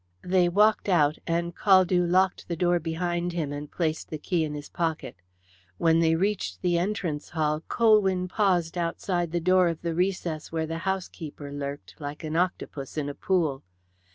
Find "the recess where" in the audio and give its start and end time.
9.83-10.65